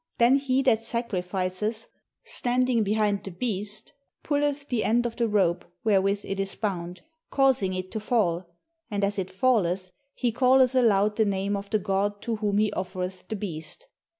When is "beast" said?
3.29-3.93, 13.35-13.85